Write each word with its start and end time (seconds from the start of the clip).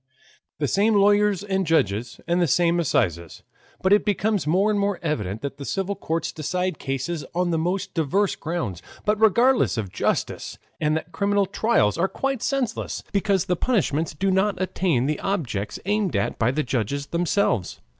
The 0.57 0.67
same 0.67 0.95
lawyers 0.95 1.43
and 1.43 1.63
judges, 1.67 2.19
and 2.27 2.41
the 2.41 2.47
same 2.47 2.79
assizes, 2.79 3.43
but 3.83 3.93
it 3.93 4.03
becomes 4.03 4.47
more 4.47 4.71
and 4.71 4.79
more 4.79 4.97
evident 5.03 5.43
that 5.43 5.57
the 5.57 5.63
civil 5.63 5.95
courts 5.95 6.31
decide 6.31 6.79
cases 6.79 7.23
on 7.35 7.51
the 7.51 7.59
most 7.59 7.93
diverse 7.93 8.35
grounds, 8.35 8.81
but 9.05 9.21
regardless 9.21 9.77
of 9.77 9.91
justice, 9.91 10.57
and 10.79 10.97
that 10.97 11.11
criminal 11.11 11.45
trials 11.45 11.99
are 11.99 12.07
quite 12.07 12.41
senseless, 12.41 13.03
because 13.13 13.45
the 13.45 13.55
punishments 13.55 14.15
do 14.15 14.31
not 14.31 14.59
attain 14.59 15.05
the 15.05 15.19
objects 15.19 15.77
aimed 15.85 16.15
at 16.15 16.39
by 16.39 16.49
the 16.49 16.63
judges 16.63 17.05
themselves. 17.05 17.79